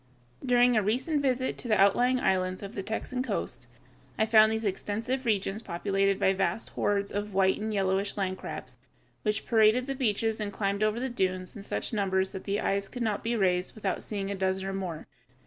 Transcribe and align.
During 0.43 0.75
a 0.75 0.81
recent 0.81 1.21
visit 1.21 1.59
to 1.59 1.67
the 1.67 1.79
outlying 1.79 2.19
islands 2.19 2.63
of 2.63 2.73
the 2.73 2.81
Texan 2.81 3.21
coast, 3.21 3.67
I 4.17 4.25
found 4.25 4.51
these 4.51 4.65
extensive 4.65 5.25
regions 5.25 5.61
populated 5.61 6.19
by 6.19 6.33
vast 6.33 6.69
hordes 6.69 7.11
of 7.11 7.35
white 7.35 7.59
or 7.59 7.69
yellowish 7.71 8.17
land 8.17 8.39
crabs, 8.39 8.79
which 9.21 9.45
paraded 9.45 9.85
the 9.85 9.93
beaches 9.93 10.39
and 10.39 10.51
climbed 10.51 10.81
over 10.81 10.99
the 10.99 11.07
dunes 11.07 11.55
in 11.55 11.61
such 11.61 11.93
numbers 11.93 12.31
that 12.31 12.45
the 12.45 12.61
eyes 12.61 12.87
could 12.87 13.03
not 13.03 13.23
be 13.23 13.35
raised 13.35 13.75
without 13.75 14.01
seeing 14.01 14.31
a 14.31 14.35
dozen 14.35 14.67
or 14.67 14.73
more. 14.73 15.05